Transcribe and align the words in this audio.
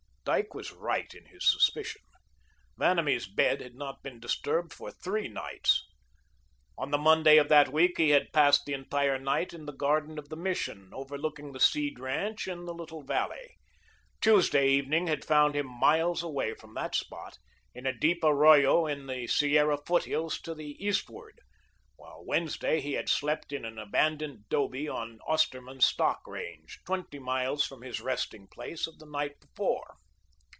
Dyke 0.23 0.53
was 0.53 0.71
right 0.71 1.11
in 1.15 1.25
his 1.25 1.49
suspicion. 1.51 2.03
Vanamee's 2.77 3.27
bed 3.27 3.59
had 3.59 3.73
not 3.73 4.03
been 4.03 4.19
disturbed 4.19 4.71
for 4.71 4.91
three 4.91 5.27
nights. 5.27 5.83
On 6.77 6.91
the 6.91 6.99
Monday 6.99 7.37
of 7.37 7.49
that 7.49 7.73
week 7.73 7.97
he 7.97 8.11
had 8.11 8.31
passed 8.31 8.63
the 8.65 8.73
entire 8.75 9.17
night 9.17 9.51
in 9.51 9.65
the 9.65 9.73
garden 9.73 10.19
of 10.19 10.29
the 10.29 10.35
Mission, 10.35 10.91
overlooking 10.93 11.51
the 11.51 11.59
Seed 11.59 11.99
ranch, 11.99 12.47
in 12.47 12.65
the 12.65 12.73
little 12.73 13.01
valley. 13.01 13.57
Tuesday 14.21 14.69
evening 14.69 15.07
had 15.07 15.25
found 15.25 15.55
him 15.55 15.65
miles 15.65 16.21
away 16.21 16.53
from 16.53 16.75
that 16.75 16.93
spot, 16.93 17.39
in 17.73 17.87
a 17.87 17.91
deep 17.97 18.23
arroyo 18.23 18.85
in 18.85 19.07
the 19.07 19.25
Sierra 19.25 19.79
foothills 19.87 20.39
to 20.41 20.53
the 20.53 20.75
eastward, 20.85 21.41
while 21.95 22.23
Wednesday 22.23 22.79
he 22.79 22.93
had 22.93 23.09
slept 23.09 23.51
in 23.51 23.65
an 23.65 23.79
abandoned 23.79 24.45
'dobe 24.49 24.87
on 24.87 25.19
Osterman's 25.27 25.87
stock 25.87 26.21
range, 26.27 26.79
twenty 26.85 27.17
miles 27.17 27.65
from 27.65 27.81
his 27.81 27.99
resting 27.99 28.47
place 28.47 28.85
of 28.85 28.99
the 28.99 29.07
night 29.07 29.39
before. 29.41 29.97